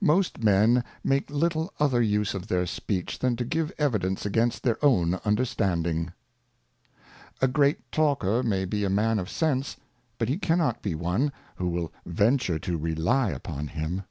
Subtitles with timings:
[0.00, 4.78] Most Men make little other use of their Speech than to give evidence against their
[4.84, 6.12] own Understanding.
[7.42, 9.76] A great Talker may be a Man of Sense,
[10.16, 14.04] but he cannot be one, who will venture to rely upon him.